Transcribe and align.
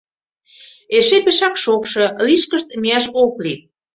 Эше 0.97 1.17
пешак 1.25 1.55
шокшо, 1.63 2.03
лишкышт 2.25 2.69
мияш 2.81 3.05
ок 3.23 3.33
лий. 3.43 3.59